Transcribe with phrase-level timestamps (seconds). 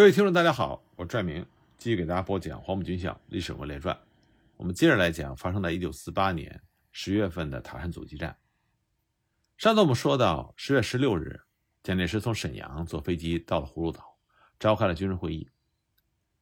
[0.00, 1.44] 各位听众，大家好，我拽明
[1.76, 3.94] 继续给大家播讲《黄埔军校历史文列传》。
[4.56, 8.34] 我们接着来讲发生在1948年十月份的塔山阻击战。
[9.58, 11.42] 上次我们说到，十月十六日，
[11.82, 14.16] 蒋介石从沈阳坐飞机到了葫芦岛，
[14.58, 15.50] 召开了军事会议。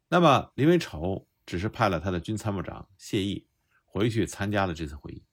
[0.06, 3.44] 那么林维稠只是派了他的军参谋长谢毅
[3.84, 5.24] 回去参加了这次会议。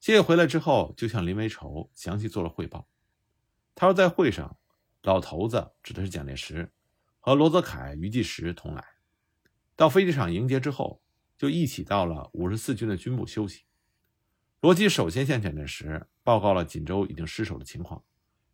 [0.00, 2.88] 谢毅回来之后，就向林维稠详细做了汇报。
[3.76, 4.56] 他说，在会上，
[5.02, 6.68] 老头子指的是蒋介石。
[7.20, 8.84] 和罗泽楷、余继时同来，
[9.76, 11.02] 到飞机场迎接之后，
[11.36, 13.64] 就一起到了五十四军的军部休息。
[14.60, 18.02] 罗奇首先向蒋介石报告了锦州已经失守的情况，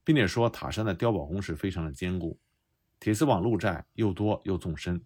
[0.02, 2.38] 并且说塔山的碉堡工事非常的坚固，
[3.00, 5.02] 铁丝网路寨又多又纵深，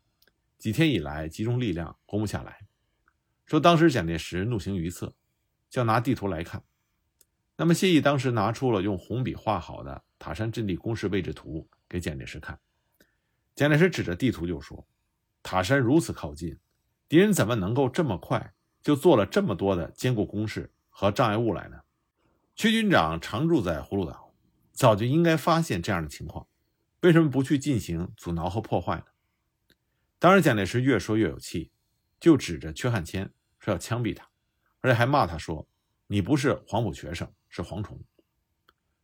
[0.57, 2.67] 几天以来集中力量攻不下来。
[3.47, 5.15] 说当时蒋介石怒形于色，
[5.71, 6.65] 叫拿地图来看。
[7.57, 12.59] 那么谢毅当时拿出了用红笔画好的塔山阵地工事位置图给蒋介石看。
[13.59, 14.87] 蒋介石指着地图就说
[15.43, 16.57] ：“塔山如此靠近，
[17.09, 21.81] 敌人怎么能够这么快就做了这么多的坚固工事和障碍物来呢？”
[22.55, 24.33] 屈军长常住在葫芦岛，
[24.71, 26.47] 早就应该发现这样的情况，
[27.01, 29.07] 为什么不去进行阻挠和破坏呢？
[30.21, 31.73] 当然，蒋介石越说越有气，
[32.21, 34.29] 就指着缺汉谦说要枪毙他，
[34.83, 35.67] 而且还骂他说
[36.07, 38.01] ：“你不是黄埔学生，是蝗虫。”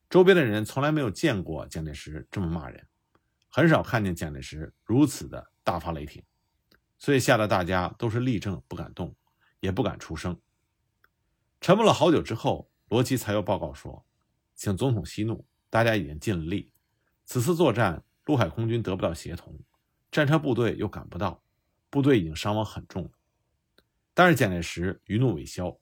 [0.08, 2.86] 周边的人从来没有见过蒋介石这么骂人。
[3.56, 6.24] 很少看见蒋介石如此的大发雷霆，
[6.98, 9.14] 所以吓得大家都是立正不敢动，
[9.60, 10.36] 也不敢出声。
[11.60, 14.04] 沉默了好久之后，罗奇才又报告说
[14.56, 16.72] ：“请总统息怒，大家已经尽了力。
[17.24, 19.56] 此次作战，陆海空军得不到协同，
[20.10, 21.40] 战车部队又赶不到，
[21.90, 23.10] 部队已经伤亡很重了。”
[24.14, 25.78] 但是蒋介石余怒未消。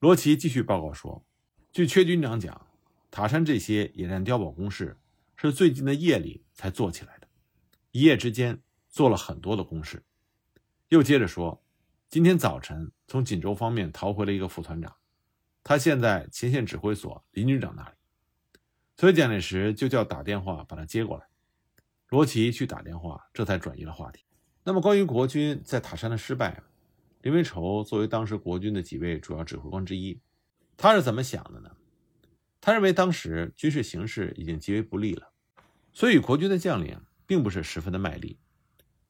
[0.00, 1.24] 罗奇继续报告说
[1.70, 2.66] ：“据缺军长讲，
[3.08, 4.98] 塔山这些野战碉堡工事。”
[5.48, 7.26] 是最近的夜里才做起来的，
[7.90, 10.04] 一夜之间做了很多的工事。
[10.90, 11.64] 又接着说，
[12.08, 14.94] 今天早晨从锦州方面逃回了一个副团长，
[15.64, 17.96] 他现在前线指挥所林军长那里，
[18.96, 21.26] 所以蒋介石就叫打电话把他接过来。
[22.10, 24.24] 罗奇去打电话，这才转移了话题。
[24.62, 26.62] 那么关于国军在塔山的失败，
[27.22, 30.20] 林维稠作为当时国军的几位主要指挥官之一，
[30.76, 31.76] 他是怎么想的呢？
[32.60, 35.31] 他认为当时军事形势已经极为不利了。
[35.94, 38.38] 所以，国军的将领并不是十分的卖力，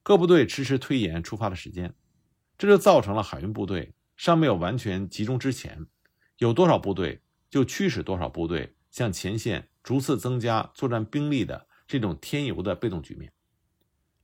[0.02, 1.94] 各部队迟迟推延出发的时间，
[2.58, 5.86] 这就造成了海运部队尚没有完全集中之前，
[6.38, 13.32] 有多少部队就驱使多少部队向前线逐次增加作战兵力的这种添油的被动局面。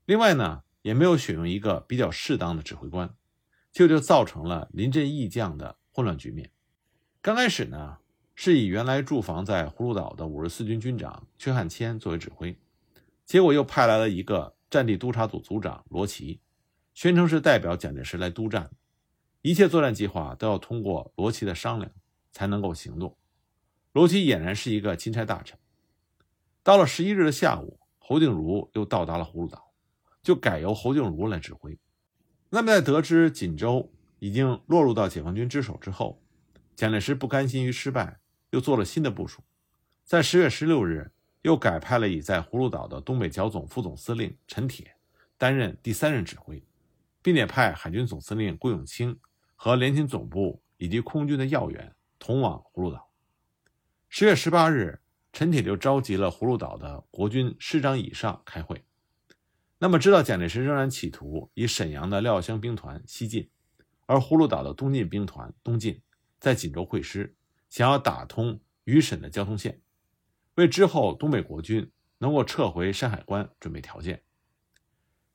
[0.05, 3.15] 另外呢，也没有选用一个比较适当的指挥官，
[3.71, 6.51] 这就造成了临阵易将的混乱局面。
[7.23, 7.99] 刚开始呢。
[8.41, 12.57] 是以原来驻防在葫芦岛的五十四军军长阙汉谦作为指挥，
[13.25, 16.39] 结果又派来了一个战地督察组组长罗奇，
[16.95, 18.71] 宣称是代表蒋介石来督战，
[19.43, 21.91] 一切作战计划都要通过罗奇的商量
[22.31, 23.17] 才能够行动。
[23.91, 25.59] 罗奇俨然是一个钦差大臣。
[26.63, 29.73] 到了十一日的下午，侯静茹又到达了葫芦岛，
[30.23, 31.77] 就改由侯静茹来指挥。
[32.51, 36.23] 那么在得知锦州已经落入到解放军之手之后，
[36.77, 38.21] 蒋介石不甘心于失败。
[38.51, 39.43] 又做了新的部署，
[40.05, 41.11] 在十月十六日，
[41.43, 44.97] 又改派了已在葫芦岛的东北剿总副总司令陈铁
[45.37, 46.63] 担任第三任指挥，
[47.23, 49.19] 并且派海军总司令顾永清
[49.55, 53.11] 和联勤总部以及空军的要员同往葫芦岛。
[54.09, 55.01] 十月十八日，
[55.33, 58.83] 陈铁就召集了葫芦岛的国军师长以上开会。
[59.79, 63.49] 那么，知道蒋介石仍然企图以沈阳的廖湘兵团西进，
[64.07, 66.01] 而葫芦岛的东进兵团东进，
[66.41, 67.37] 在锦州会师。
[67.69, 69.83] 想要打通与沈的交通线，
[70.55, 74.23] 为之后东北国军能够撤回山海关准备条件。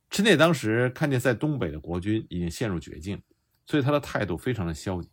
[0.10, 3.22] 陈铁当时看见在东北的国军已经陷入绝境，
[3.66, 5.10] 所以他的态度非常的消极。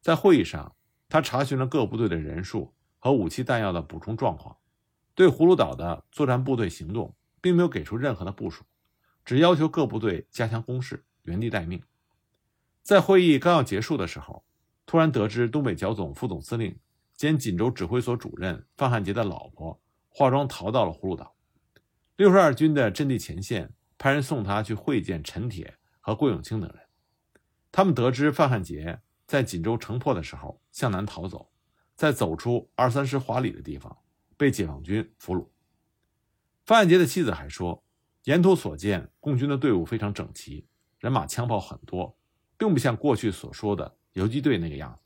[0.00, 0.74] 在会议上，
[1.08, 4.56] 他查询了各部队的人数和武器弹药的补充状况，
[5.14, 8.64] 对葫芦岛的作战部队行动并没有给出任何的部署，
[9.24, 11.82] 只要求各部队加强攻势，原地待命。
[12.82, 14.44] 在会议刚要结束的时候。
[14.92, 16.78] 突然得知东北剿总副总司令
[17.14, 19.80] 兼锦州指挥所主任范汉杰的老婆
[20.10, 21.34] 化妆逃到了葫芦岛，
[22.16, 26.78] 六十二军的阵地前线派人送他去会见陈铁和郭永清等人。
[27.70, 31.50] 他们得知范汉杰在锦州城破的时候向南逃走，
[31.96, 33.96] 在走出二三十华里的地方
[34.36, 35.48] 被解放军俘虏。
[36.66, 37.82] 范汉杰的妻子还说，
[38.24, 40.66] 沿途所见共军的队伍非常整齐，
[40.98, 42.14] 人马枪炮很多，
[42.58, 43.96] 并不像过去所说的。
[44.12, 44.98] 游击队那个样子，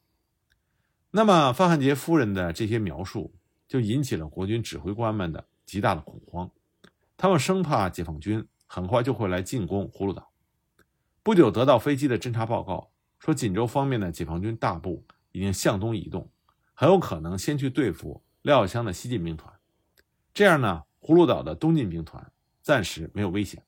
[1.10, 3.34] 那么范汉杰夫人的这些描述
[3.68, 6.50] 就引起了国军指挥官们的极大的恐慌，
[7.16, 10.30] 他们生怕解放军很快就会来进攻葫芦岛。
[11.22, 16.30] 不久，得到飞机的侦察报告说，锦州方面的解放军大部已经向东移动，
[16.74, 19.52] 很有可能先去对付廖耀湘的西进兵团。
[20.34, 22.30] 这样呢，葫芦岛的东进兵团
[22.62, 23.64] 暂时没有危险。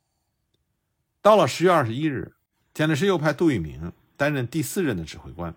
[1.22, 2.36] 到了十月二十一日，
[2.74, 5.54] 蒋介石又派杜聿明担任第四任的指挥官。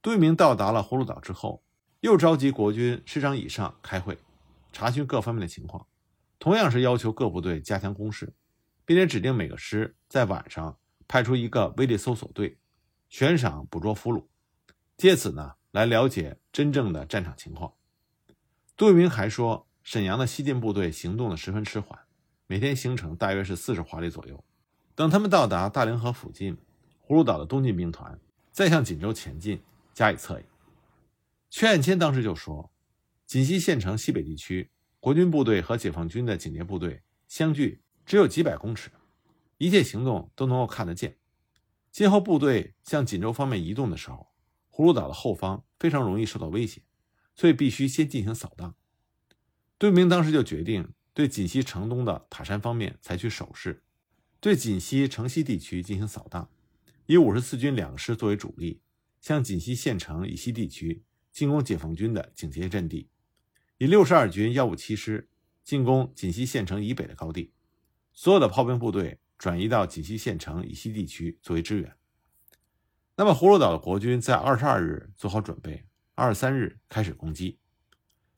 [0.00, 1.64] 杜聿明到达了葫芦岛之后，
[2.00, 4.16] 又召集国军师长以上开会，
[4.72, 5.86] 查询各方面的情况，
[6.38, 8.32] 同样是要求各部队加强攻势，
[8.84, 10.78] 并且指定每个师在晚上
[11.08, 12.58] 派出一个威力搜索队，
[13.08, 14.24] 悬赏捕捉俘虏，
[14.96, 17.72] 借此呢来了解真正的战场情况。
[18.76, 21.98] 杜聿明还说，沈阳的西进部队行动的十分迟缓，
[22.46, 24.42] 每天行程大约是四十华里左右。
[24.94, 26.56] 等他们到达大凌河附近，
[27.10, 28.16] 葫芦岛的东进兵团
[28.52, 29.60] 再向锦州前进。
[29.92, 30.46] 加以策应。
[31.50, 32.70] 阙岸谦当时就说
[33.26, 34.70] ：“锦西县城西北地区，
[35.00, 38.92] 国军部队和解放军的警戒部队相距只有几百公尺，
[39.58, 41.16] 一切行动都能够看得见。
[41.90, 44.28] 今后部队向锦州方面移动的时候，
[44.70, 46.80] 葫芦岛的后方非常容易受到威胁，
[47.34, 48.76] 所以必须先进行扫荡。”
[49.76, 53.82] 杜明当时就决定对锦西城东的塔山方面采取守势，
[54.38, 56.48] 对锦西城西地区进行扫荡，
[57.10, 58.80] 以五十四军两个师作为主力。
[59.20, 61.02] 向锦西县城以西地区
[61.32, 63.10] 进攻解放军的警戒阵地，
[63.78, 65.28] 以六十二军幺五七师
[65.64, 67.52] 进攻锦西县城以北的高地，
[68.14, 71.94] 所有的炮兵部队转移到锦西县城以西地区作为支援。
[73.16, 75.84] 那么，葫芦岛的国军在二十二日做好准备，
[76.14, 77.58] 二十三日开始攻击。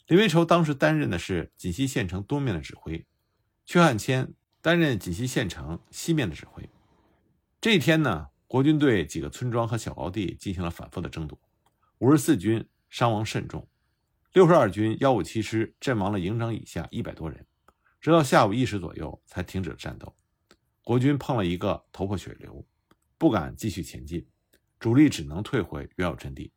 [0.08, 3.06] 林维洲当时担任的是锦西县城东面的指挥，
[3.64, 6.68] 阙汉谦担任锦西县城西面的指挥。
[7.60, 8.30] 这一天呢？
[8.52, 11.40] 国军对几个村庄和小高地进行了反复的争夺，
[12.00, 13.66] 五十四军伤亡甚重，
[14.34, 17.46] 六十二军幺五七师阵亡了营长以下一百多人，
[17.98, 20.14] 直到下午一时左右才停止了战斗。
[20.82, 22.62] 国军碰了一个头破血流，
[23.16, 24.28] 不敢继续前进，
[24.78, 26.52] 主力只能退回原有阵地。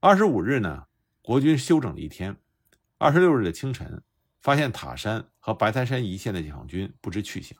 [0.00, 0.86] 二十五日呢，
[1.22, 2.36] 国军休整了一天，
[2.96, 4.02] 二十六日的清晨，
[4.40, 7.56] 发现塔山和白台山一线的解放军不知去向，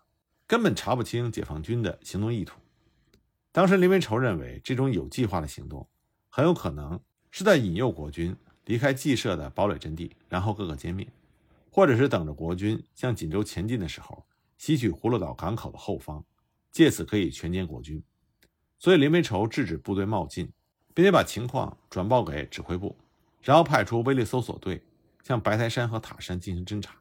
[0.48, 2.58] 根本查不清解放军的行动意图。
[3.50, 5.88] 当时，林文绸认为这种有计划的行动
[6.28, 7.00] 很有可能
[7.30, 8.36] 是在引诱国军
[8.66, 11.08] 离开既设的堡垒阵地，然后各个歼灭，
[11.70, 14.24] 或者是等着国军向锦州前进的时候，
[14.58, 16.24] 吸取葫芦岛港口的后方，
[16.70, 18.02] 借此可以全歼国军。
[18.78, 20.52] 所以，林文绸制止部队冒进，
[20.94, 22.96] 并且把情况转报给指挥部，
[23.42, 24.82] 然后派出威力搜索队
[25.24, 26.94] 向白台山和塔山进行侦查。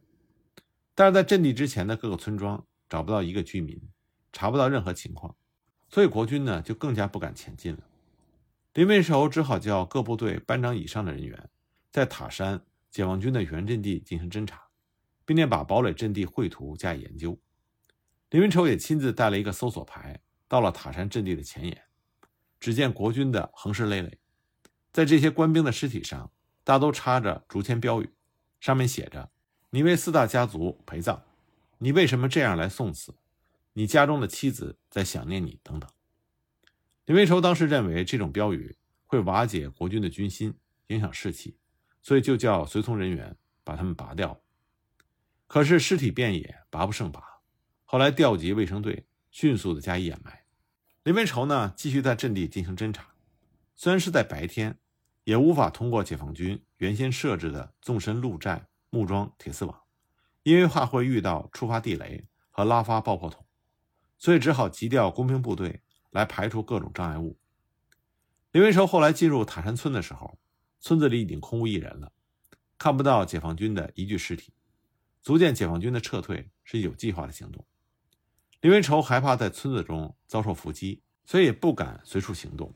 [0.95, 3.79] 但是在阵地之前的各个村庄找不到一个居民，
[4.31, 5.35] 查不到任何情况。
[5.89, 7.79] 所以国军呢就更加不敢前进了。
[8.73, 11.49] 林文绸只好叫各部队班长以上的人员，
[11.91, 12.61] 在塔山
[12.91, 14.67] 解放军的原阵地进行侦察，
[15.25, 17.37] 并且把堡垒阵地绘图加以研究。
[18.29, 21.83] 林文绸也亲自带了一个搜索牌，到了塔山阵地的前沿，
[22.59, 24.19] 只见国军的横尸累累，
[24.91, 26.29] 在这些官兵的尸体上，
[26.63, 28.09] 大都插着竹签标语，
[28.59, 29.31] 上面写着
[29.71, 31.23] ：“你为四大家族陪葬，
[31.79, 33.15] 你为什么这样来送死？”
[33.77, 35.87] 你家中的妻子在想念你，等等。
[37.05, 38.75] 林维洲当时认为这种标语
[39.05, 40.55] 会瓦解国军的军心，
[40.87, 41.59] 影响士气，
[42.01, 44.41] 所以就叫随从人员把他们拔掉。
[45.45, 47.21] 可是尸体遍野，拔不胜拔。
[47.85, 50.45] 后来调集卫生队，迅速的加以掩埋。
[51.03, 53.09] 林维洲呢，继续在阵地进行侦查。
[53.75, 54.79] 虽然是在白天，
[55.25, 59.83] 也无法通过解放军原先设置的纵深路寨木桩铁丝网，
[60.41, 63.43] 因为怕会遇到触发地雷和拉发爆破筒。
[64.17, 65.81] 所以只好急调工兵部队
[66.11, 67.37] 来排除各种障碍物。
[68.51, 70.39] 林文绸后来进入塔山村的时候，
[70.79, 72.11] 村子里已经空无一人了，
[72.77, 74.53] 看不到解放军的一具尸体，
[75.21, 77.65] 足见解放军的撤退是有计划的行动。
[78.61, 82.73] 林文绸害怕在村子中遭受伏击，所以不敢随处行动。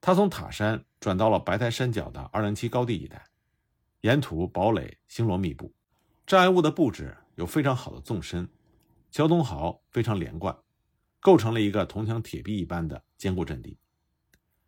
[0.00, 3.24] 他从塔山转到了白台山脚的二零七高地一带，
[4.00, 5.72] 沿途堡垒星罗密布，
[6.26, 8.48] 障碍物的布置有非常好的纵深。
[9.10, 10.56] 交通壕非常连贯，
[11.20, 13.78] 构成了一个铜墙铁壁一般的坚固阵地。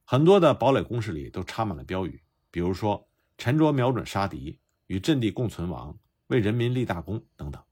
[0.05, 7.63] 很多的堡垒工事里都插满了标语，比如说“沉着瞄准杀敌，与阵地共存亡，为人民立大功”等等。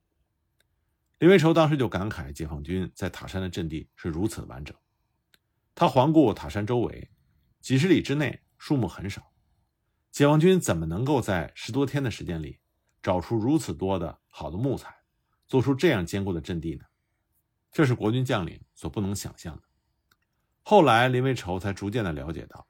[1.18, 4.76] 林维洲当时就感慨，解放军在塔山的阵地是如此的完整。
[5.74, 7.10] 他环顾塔山周围，
[7.60, 9.32] 几十里之内树木很少，
[10.12, 12.60] 解放军怎么能够在十多天的时间里
[13.02, 14.94] 找出如此多的好的木材？
[15.48, 16.84] 做出这样坚固的阵地呢？
[17.72, 19.62] 这是国军将领所不能想象的。
[20.62, 22.66] 后来，林维绸才逐渐的了解到，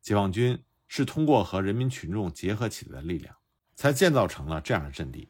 [0.00, 3.36] 解放军是通过和人民群众结合起来的力量，
[3.74, 5.28] 才建造成了这样的阵地。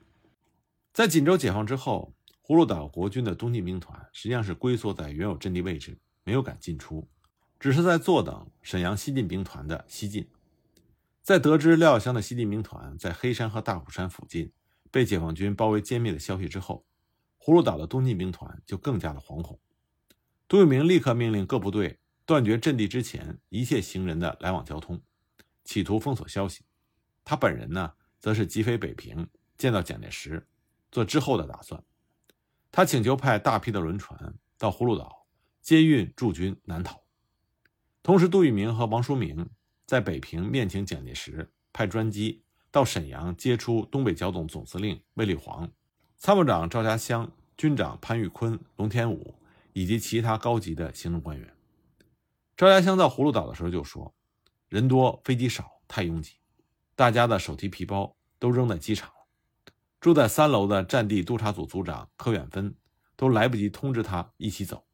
[0.92, 7.08] 在锦州解放之后，葫芦岛国军的东进兵团实际上是龟缩在原有阵地位置，没有敢进出，
[7.58, 10.28] 只是在坐等沈阳西进兵团的西进。
[11.22, 14.52] 在得知廖耀湘的西进兵团在黑山和大虎山附近
[14.94, 16.86] 被解放军包围歼灭的消息之后，
[17.40, 19.58] 葫芦岛的东进兵团就更加的惶恐。
[20.46, 25.02] 杜聿明立刻命令各部队断绝阵地之前一切行人的来往交通，
[25.64, 26.62] 企图封锁消息。
[27.24, 30.46] 他本人呢，则是急飞北平，见到蒋介石。
[30.92, 31.82] 做之后的打算，
[32.70, 35.26] 他请求派大批的轮船到葫芦岛
[35.60, 37.02] 接运驻军南逃。
[38.00, 39.50] 同时，杜聿明和王叔明
[39.86, 42.44] 在北平面请蒋介石派专机
[42.75, 45.71] 到沈阳接出东北剿总总司令卫立煌、
[46.16, 49.33] 参谋长赵家湘、军长潘玉坤、龙天武
[49.73, 51.54] 以及其他高级的行政官员。
[52.57, 54.12] 赵家湘到葫芦岛的时候就说
[54.69, 56.33] ：“人多，飞机少，太拥挤，
[56.97, 59.14] 大家的手提皮包都扔在机场了。”
[60.02, 62.75] 住在三楼的战地督察组组长柯远芬
[63.14, 64.85] 都来不及通知他一起走，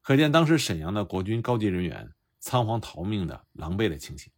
[0.00, 2.10] 可见当时沈阳的国军高级人员
[2.40, 4.32] 仓皇逃命的狼狈的情形。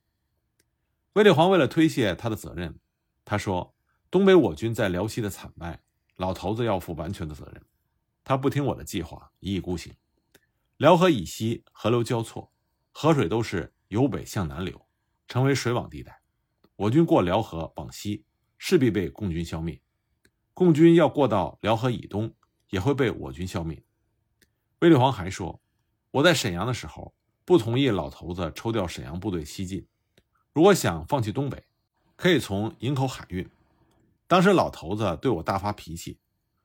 [1.19, 2.79] 卫立煌为了推卸他的责任，
[3.25, 3.75] 他说
[4.09, 5.83] ：“东北我军在辽西的惨败，
[6.15, 7.61] 老头子要负完全的责任。
[8.23, 9.93] 他不听我的计划，一意孤行。
[10.77, 12.53] 辽河以西河流交错，
[12.93, 14.81] 河水都是由北向南流，
[15.27, 16.21] 成为水网地带。
[16.77, 18.25] 我军过辽河往西。”
[18.57, 19.81] 势必被共军消灭，
[20.53, 22.33] 共军要过到辽河以东，
[22.71, 23.85] 也会被我军消灭。
[24.81, 25.61] 卫立煌还说
[26.11, 27.13] ：“我在沈阳的时候，
[27.45, 29.85] 不同意老头子抽调沈阳部队西进。
[30.59, 31.63] 如果想放弃东北，
[32.17, 33.49] 可以从营口海运。
[34.27, 36.19] 当时老头子对我大发脾气，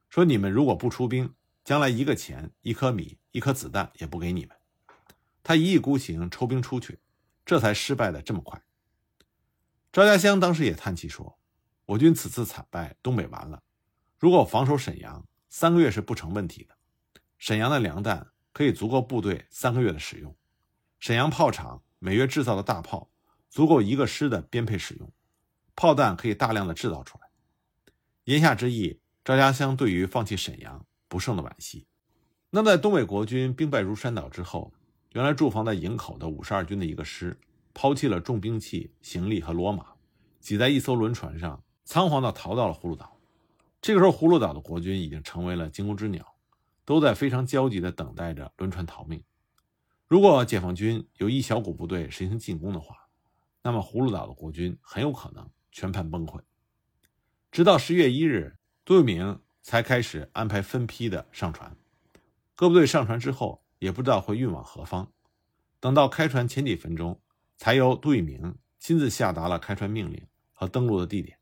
[0.10, 1.32] 说：‘你们如果不出兵，
[1.64, 4.58] 将来一个钱、一颗米、一颗子弹也不给你们。’
[5.44, 6.98] 他一意孤行抽兵出去，
[7.46, 8.60] 这才失败的这么快。”
[9.94, 11.38] 赵家湘当时也叹气说。
[11.86, 13.62] 我军此次惨败，东北完了。
[14.18, 16.76] 如果防守沈阳，三个月是不成问题的。
[17.38, 20.36] 沈阳的粮弹可以足够部队三个月的使用。
[21.00, 23.12] 沈阳炮厂每月制造的大炮，
[23.53, 25.13] 足够一个师的编配使用。
[25.75, 27.27] 炮弹可以大量的制造出来。
[28.24, 31.86] 言下之意，赵家湘对于放弃沈阳不胜的惋惜。
[32.50, 34.74] 那么，在东北国军兵败如山倒之后，
[35.12, 37.39] 原来驻防在营口的五十二军的一个师，
[37.75, 39.86] 抛弃了重兵器、行李和骡马，
[40.39, 41.63] 挤在一艘轮船上。
[41.86, 43.19] 仓皇地逃到了葫芦岛。
[43.79, 46.25] 这个时候，葫芦岛的国军已经成为了惊弓之鸟，
[46.86, 49.24] 都在非常焦急地等待着轮船逃命。
[50.07, 53.02] 如果解放军有一小股部队实行进攻的话，
[53.63, 56.41] 那么葫芦岛的国军很有可能全盘崩溃。
[57.50, 61.75] 直到十月一日，杜聿明才开始安排分批的上船。
[62.55, 65.12] 各部队上船之后，也不知道会运往何方。
[65.79, 67.22] 等到开船前几分钟，
[67.55, 71.38] 才由杜聿明亲自下达了开船命令和登陆的地点。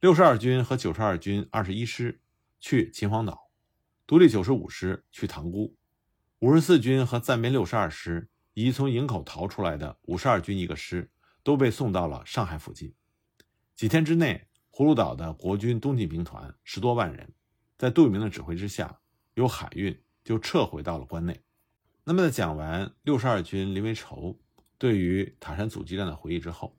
[0.00, 2.20] 六十二军和九十二军二十一师
[2.60, 3.50] 去秦皇岛，
[4.06, 5.74] 独立九十五师去塘沽，
[6.40, 11.10] 五十四军和暂编六十二师以及从营口逃出来的五十二军一个师
[11.42, 12.94] 都被送到了上海附近。
[13.74, 17.32] 几天之内，葫芦岛的国军东进兵团十多万人，
[17.76, 19.00] 在杜聿明的指挥之下，
[19.34, 21.40] 由海运就撤回到了关内。
[22.04, 24.38] 那么，在讲完六十二军林维畴
[24.78, 26.76] 对于塔山阻击战的回忆之后。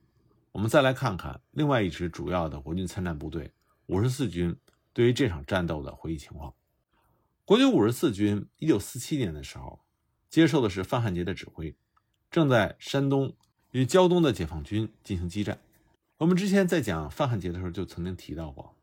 [0.51, 3.51] 我们再来看看另外一支主要的国军参战部队
[3.87, 4.55] 五十四军
[4.93, 6.53] 对于这场战斗的回忆情况。
[7.43, 9.83] 国军五十四军一九四七年的时候
[10.29, 11.75] 接受的是范汉杰的指挥，
[12.29, 13.35] 正在山东
[13.73, 15.59] 与胶东的解放军进行激战。
[16.17, 18.75] 我们之前在讲范汉杰的时候就曾经提到过，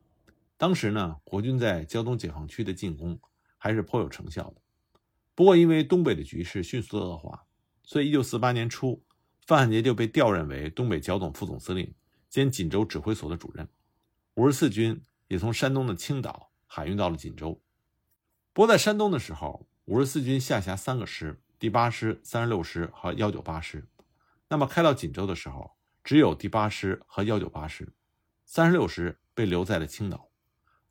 [0.56, 3.18] 当时呢国军在胶东解放区的进攻
[3.56, 4.56] 还是颇有成效的。
[5.34, 7.44] 不过因为东北的局势迅速恶化，
[7.84, 9.02] 所以一九四八年初。
[9.46, 11.92] 范汉杰就被调任为东北剿总副总司令
[12.28, 13.66] 兼锦州指挥所的主任，
[14.34, 17.60] 五十四军也从山东的青岛海运到了锦州。
[18.52, 23.84] 不过在山东的时候，五十四军下辖三个师：第八师、三十六师和幺九八师。
[24.50, 27.92] 那么开到锦州的时候，只有第八师和幺九八师，
[28.44, 30.28] 三十六师被留在了青岛，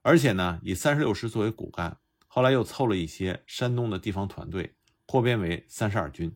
[0.01, 4.75] 而且呢，以三十六师作为骨干，后来又凑了一些山东的地方团队，
[5.06, 6.34] 扩编为三十二军。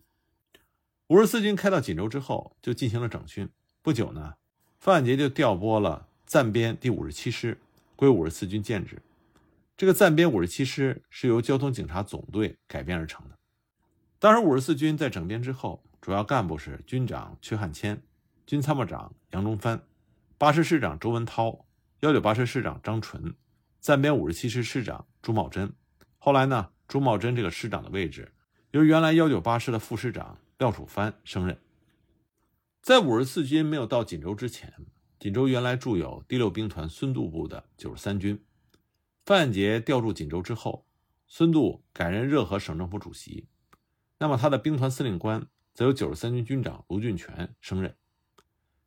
[1.08, 3.48] 五十四军开到锦州之后，就进行了整训。
[3.82, 4.34] 不久呢，
[4.78, 7.58] 范汉杰就调拨了暂编第五十七师
[7.96, 9.02] 归五十四军建制。
[9.78, 13.38] 这个暂编五十七师是由交通警察总队改编而成的。
[14.20, 18.04] 当时五十四军在整编之后，主要干部是军长阙汉谦、
[18.46, 19.82] 军参谋长杨中藩、
[20.38, 21.66] 八师师长周文涛、
[22.02, 23.34] 幺九八师师长张纯、
[23.80, 25.72] 暂编五十七师师长朱茂贞。
[26.18, 28.34] 后来呢，朱茂贞这个师长的位置
[28.72, 30.38] 由原来幺九八师的副师长。
[30.60, 31.58] 廖楚藩升任。
[32.82, 34.74] 在五十四军没有到锦州之前，
[35.20, 38.42] 锦州原来驻有第六兵团孙渡部的九十三军，
[39.26, 40.86] 范汉杰调驻锦州之后，
[41.28, 43.48] 孙渡改任热河省政府主席，
[44.20, 47.96] 那么他的兵团司令官则由九十三军军长卢俊全升任。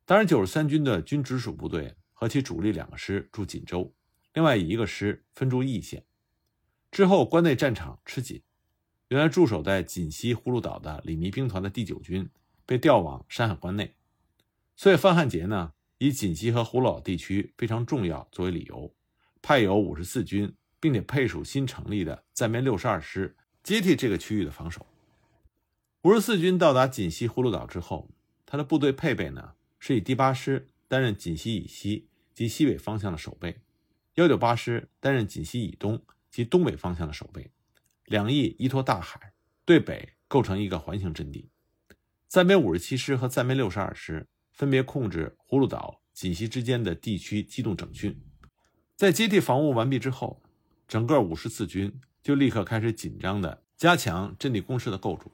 [0.05, 3.93] 当然，九十三军的军直属部队和其主力两个师驻锦州，
[4.35, 6.05] 另外以一个师分驻义县。
[6.93, 8.41] 之后，关内战场吃紧，
[9.09, 12.29] 原来驻守在锦西葫芦岛的李弥兵团的第九军
[12.65, 13.95] 被调往山海关内，
[14.77, 18.95] 所以范汉杰呢，以锦西和葫芦岛地区非常重要作为理由，
[19.43, 24.87] 派有五十四军，并且配属新成立的暂编六十二师接替这个区域的防守。
[26.07, 28.09] 五十四军到达锦西葫芦岛之后，
[28.47, 29.55] 他的部队配备呢？
[29.81, 33.57] 是以第八师担任锦西以西及西北方向的守备，
[34.15, 37.51] 幺九八师担任锦西以东及东北方向的守备，
[38.05, 39.33] 两翼依托大海，
[39.65, 41.49] 对北构成一个环形阵地。
[42.29, 48.17] 暂编五十七师和暂编六十二师分别控制葫芦岛、锦西之间的地区机动整训。
[48.95, 50.41] 在接地防务完毕之后，
[50.87, 55.33] 整个五十四军就立刻开始紧张的加强阵地工事的构筑。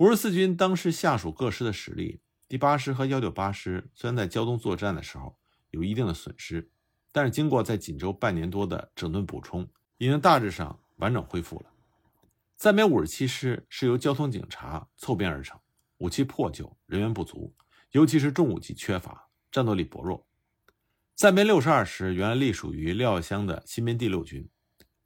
[0.00, 2.22] 五十四军当时下属各师的实力。
[2.48, 5.36] 第八师和幺九八师虽然在胶东作战的时候
[5.72, 6.70] 有一定的损失，
[7.12, 11.66] 但是经过在锦州半年多的整顿补充，已经大致上完整恢复了。
[12.56, 15.60] 暂编五十七师是由交通警察凑编而成，
[15.98, 17.54] 武器破旧，人员不足，
[17.90, 20.26] 尤其是重武器缺乏，战斗力薄弱。
[21.14, 24.48] 暂编六十二师原来隶属于廖耀湘的新编第六军，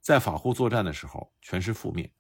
[0.01, 2.13] 在法沪作战的时候全师覆灭，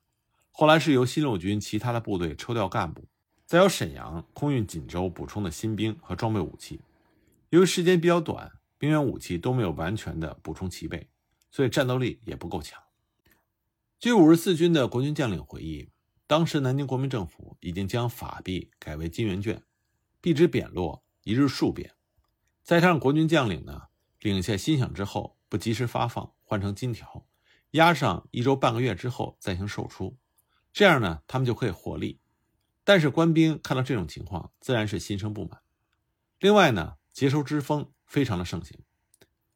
[0.56, 3.08] 后来是由新六军其他的部队抽调干部。
[3.44, 6.80] 再由沈阳空运锦州补充的新兵和装备武器，
[7.50, 11.10] 由于时间比较短，兵员武器都没有完全的补充齐备，
[11.50, 12.80] 所以战斗力也不够强。
[13.98, 15.90] 据五十四军的国军将领回忆，
[16.28, 19.60] 当时南京国民政府已经将法币改为金圆券，
[20.20, 21.92] 币值贬落，一日数贬。
[22.62, 23.82] 再加上国军将领呢
[24.20, 27.26] 领下薪饷之后不及时发放，换成金条，
[27.72, 30.16] 压上一周半个月之后再行售出，
[30.74, 32.20] 这样呢他们就可以获利。
[32.82, 35.62] 但是官兵看到这种情况，自然是心生不满。
[36.38, 38.78] 另外呢，劫收之风非常的盛行。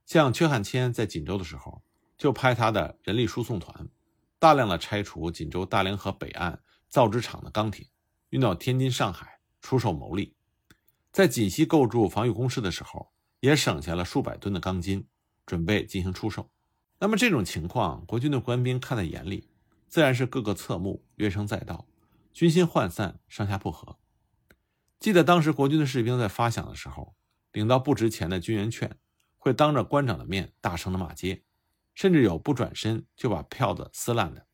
[0.06, 1.82] 像阙汉谦在锦州的时候，
[2.16, 3.88] 就派他的人力输送团，
[4.38, 7.90] 大量的拆除锦州大凌河北岸造纸厂的钢铁，
[8.30, 10.34] 运到天津、上海出售牟利。
[11.12, 15.06] 在锦西构筑防御工事的时候，也省下了数百吨的钢筋，
[15.44, 16.50] 准备进行出售。
[17.00, 19.50] 那么这种情况，国军的官兵看在眼里，
[19.88, 21.86] 自然是各个侧目，怨声载道。
[22.32, 23.98] 军心涣散，上下不和。
[25.00, 27.16] 记得当时国军的士兵在发饷的时候，
[27.52, 28.96] 领到不值钱的军员券，
[29.38, 31.42] 会当着官长的面大声的骂街，
[31.94, 34.46] 甚至有不转身就把票子撕烂的。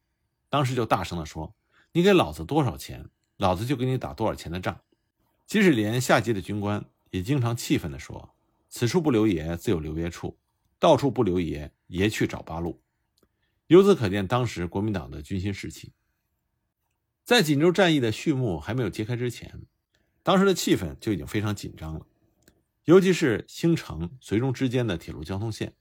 [0.49, 1.57] 当时就大声的说
[1.92, 4.81] ：“你给老子多少钱，老子就给你打多少钱的仗。”
[5.44, 8.35] 即使连下级的军官也经常气愤的说
[8.70, 10.38] ：“此处不留爷，自有留爷处；
[10.79, 12.81] 到处不留爷，爷去找八路。”
[13.66, 15.92] 由此可见，当时国民党的军心士气。
[17.24, 19.62] 在锦州战役的序幕还没有揭开之前，
[20.22, 22.07] 当时的气氛就已经非常紧张了。
[22.85, 25.72] 尤其是兴城、绥中之间的铁路交通线，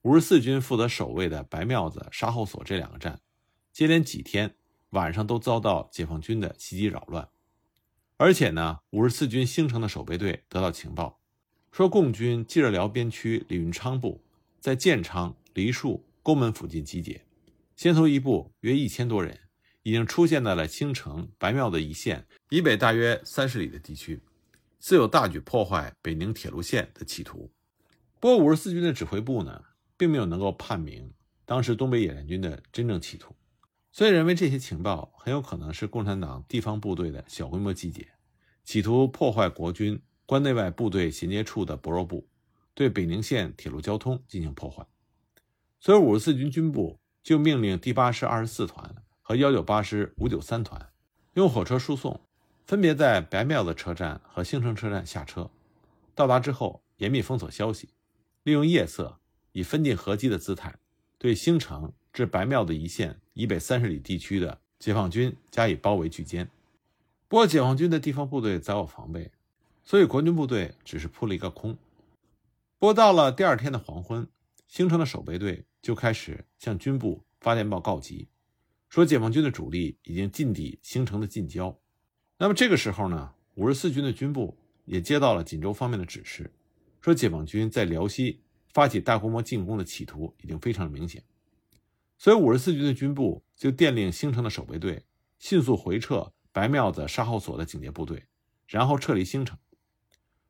[0.00, 3.20] 五十四军负责守卫的白庙子、沙后所这两个站，
[3.70, 4.54] 接连几天
[4.88, 7.28] 晚上都遭到解放军的袭击扰乱。
[8.16, 11.20] 而且呢，五十四军兴城的守备队得到情报，
[11.70, 14.24] 说共军冀热辽边区李运昌部
[14.58, 17.26] 在建昌、梨树、沟门附近集结，
[17.74, 19.36] 先头一部约一千多人。
[19.82, 24.22] 已经出现在了青城白庙的一线以北大约三十里的地区，
[24.78, 27.50] 似有大举破坏北宁铁路线的企图。
[28.20, 29.64] 不过，五十四军的指挥部呢，
[29.96, 31.12] 并没有能够判明
[31.44, 33.34] 当时东北野战军的真正企图，
[33.90, 38.06] 所以认为这些情报很有可能是共产党地方部队的小规模集结，
[38.62, 42.28] 企图破坏国军关内外部队衔接处的薄弱部，
[42.72, 44.86] 对北宁线铁路交通进行破坏。
[45.80, 48.94] 所以，五十四军军部就命令第八师二十四团。
[49.22, 50.88] 和幺九八师五九三团
[51.34, 52.20] 用火车输送，
[52.66, 55.48] 分别在白庙子车站和兴城车站下车。
[56.16, 57.90] 到达之后，严密封锁消息，
[58.42, 59.20] 利用夜色，
[59.52, 60.74] 以分进合击的姿态，
[61.16, 66.48] 对兴城至白庙子一线以北三十里地区的解放军加以包围拒歼。
[67.28, 69.30] 不过，解放军的地方部队早有防备，
[69.84, 71.78] 所以国军部队只是扑了一个空。
[72.80, 74.26] 不过，到了第二天的黄昏，
[74.66, 78.28] 兴城的守备队就开始向军部发电报告急。
[78.88, 81.78] 说解放军的主力已经进抵兴城的近郊，
[82.38, 86.52] 那么这个时候呢，五十四军的军部也接到了锦州方面的指示，
[87.00, 88.40] 说解放军在辽西
[88.72, 91.22] 发起大规模进攻的企图已经非常明显，
[92.18, 95.04] 所以五十四军的军部就电令兴城的守备队
[95.38, 98.24] 迅速回撤白庙子沙号所的警戒部队，
[98.66, 99.56] 然后撤离兴城。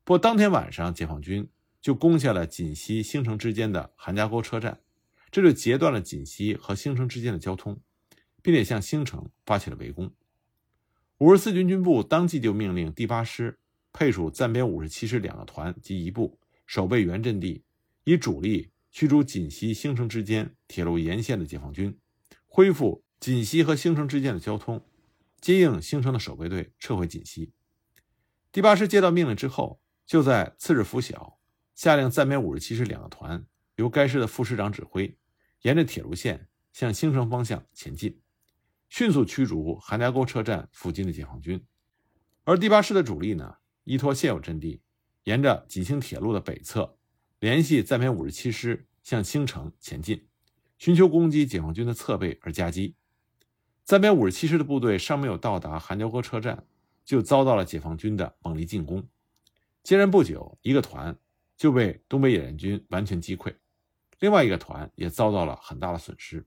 [0.02, 1.46] 不过当天晚上，解放军
[1.82, 4.80] 就攻下了锦西兴城之间的韩家沟车站，
[5.30, 7.80] 这就截断了锦西和兴城之间的交通，
[8.42, 10.12] 并且向兴城发起了围攻。
[11.18, 13.58] 五十四军军部当即就命令第八师
[13.92, 17.62] 配属暂编五十七师两个团及一部守备原阵地，
[18.04, 21.96] 以主力驱逐锦西、兴城之间铁路沿线的解放军，
[22.46, 24.84] 恢复锦西和兴城之间的交通，
[25.40, 27.52] 接应兴城的守备队撤回锦西。
[28.50, 31.38] 第八师接到命令之后，就在次日拂晓，
[31.74, 33.44] 下令暂编五十七师两个团
[33.76, 35.16] 由该师的副师长指挥，
[35.62, 38.20] 沿着铁路线向兴城方向前进，
[38.88, 41.64] 迅速驱逐韩家沟车站附近的解放军。
[42.44, 44.82] 而第八师的主力呢，依托现有阵地，
[45.24, 46.96] 沿着锦兴铁路的北侧，
[47.38, 50.26] 联系暂编五十七师向兴城前进，
[50.78, 52.96] 寻求攻击解放军的侧背而夹击。
[53.84, 56.66] 暂编五十七师的部队尚没有到达韩家沟车站。
[57.02, 59.04] 就遭到了解放军的猛烈进攻，
[59.82, 61.18] 接任不久，一个团
[61.56, 63.52] 就被东北野战军完全击溃，
[64.20, 66.46] 另外一个团也遭到了很大的损失。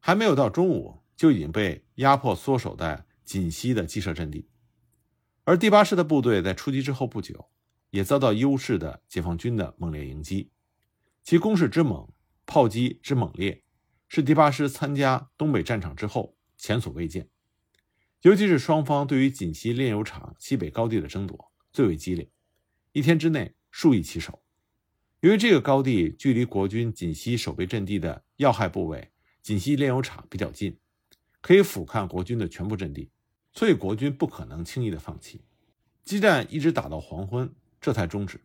[0.00, 4.48] 还没有到中午，就已经被压迫缩守在锦西的鸡舍阵地。
[5.44, 7.48] 而第八师的部队在出击之后不久，
[7.90, 10.50] 也遭到优势的解放军的猛烈迎击，
[11.22, 12.08] 其攻势之猛，
[12.44, 13.62] 炮击之猛烈，
[14.08, 17.28] 是第八师参加东北战场之后前所未见。
[18.22, 22.30] 尤其是双方对于锦西炼油厂西北高地的争夺最为激烈，
[22.92, 24.43] 一天之内数以其手。
[25.24, 29.10] 由于这个高地距离国军锦西守备阵地的要害部位
[29.40, 30.78] 锦西炼油厂比较近，
[31.40, 33.10] 可以俯瞰国军的全部阵地，
[33.54, 35.40] 所以国军不可能轻易的放弃。
[36.04, 38.38] 激战一直打到黄昏，这才终止。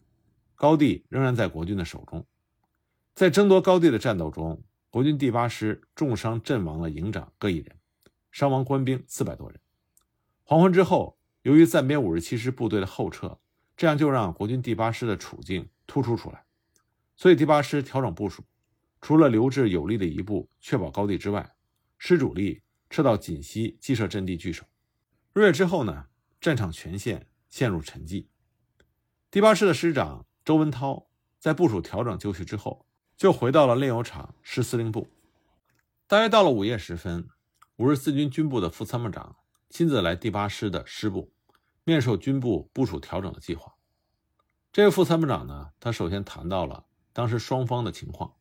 [0.55, 2.25] 高地仍然在国军的手中。
[3.13, 7.75] 在争夺高地的战斗中，国军第八师重伤阵亡了营长各一人，
[8.31, 9.59] 伤亡官兵四百多人。
[10.45, 13.37] 黄昏之后，由于暂编五十七师部队的后撤，
[13.75, 16.45] 这样就让国军第八师的处境突出出来。
[17.19, 18.45] 所以第八师调整部署，
[19.01, 21.53] 除了留置有力的一部确保高地之外，
[21.97, 24.63] 师主力撤到锦西既设阵地据守。
[25.33, 26.05] 入夜之后呢，
[26.39, 28.27] 战场全线陷入沉寂。
[29.29, 32.85] 第八师的师长周文涛在部署调整就绪之后，
[33.17, 35.09] 就回到了炼油厂师司令部。
[36.07, 37.27] 大约到了午夜时分，
[37.75, 39.35] 五十四军军部的副参谋长。
[39.69, 41.33] 亲自来第八师的师部，
[41.83, 43.75] 面授军部部署调整的计划。
[44.71, 48.35] 这位副参谋长呢，他首先谈到了当时双方的情况，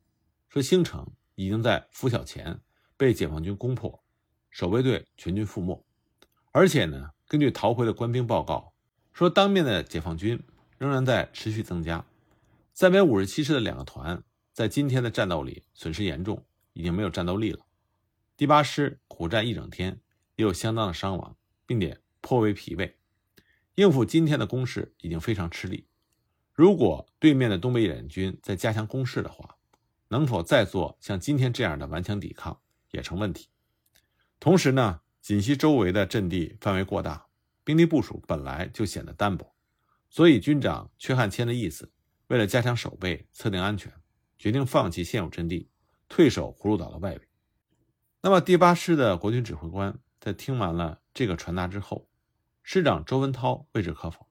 [0.48, 2.60] 说兴城已经在拂晓前
[2.96, 4.02] 被解放军攻破，
[4.50, 5.84] 守备队全军覆没，
[6.52, 8.72] 而且呢，根据逃回的官兵报告，
[9.12, 10.42] 说当面的解放军
[10.78, 12.04] 仍然在持续增加。
[12.72, 17.64] 暂编五十七师的两个团在今天的战斗里损失严重，已经没有战斗力了。
[18.36, 20.00] 第八师苦战一整天。
[20.36, 22.92] 也有相当的伤亡，并且颇为疲惫，
[23.74, 25.88] 应付今天的攻势已经非常吃力。
[26.58, 29.54] 如果对面的东北野战军再加强攻势的话，
[30.08, 32.58] 能否再做像今天这样的顽强抵抗
[32.90, 33.48] 也成问题。
[34.40, 37.28] 同时呢，锦西周围的阵地范围过大，
[37.62, 39.54] 兵力部署本来就显得单薄，
[40.10, 41.92] 所以军长阙汉谦的意思，
[42.26, 43.92] 为了加强守备、测定安全，
[44.36, 45.70] 决定放弃现有阵地，
[46.08, 47.20] 退守葫芦岛的外围。
[48.20, 49.96] 那么第八师的国军指挥官。
[50.18, 52.08] 在听完了这个传达之后，
[52.64, 54.26] 师长周文涛未置可否。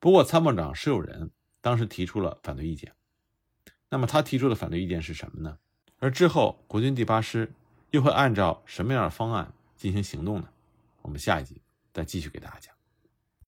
[0.00, 1.30] 不过参谋长石友仁
[1.62, 2.92] 当时提出了反对意见。
[3.88, 5.56] 那么他提出的反对意见是什么呢？
[5.98, 7.50] 而之后国军第八师
[7.90, 10.48] 又会按照什么样的方案进行行动呢？
[11.00, 12.71] 我们下一集再继续给大家讲。